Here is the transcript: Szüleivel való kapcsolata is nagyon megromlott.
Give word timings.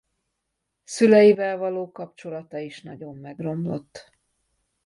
Szüleivel 0.83 1.57
való 1.57 1.91
kapcsolata 1.91 2.57
is 2.57 2.81
nagyon 2.81 3.17
megromlott. 3.17 4.11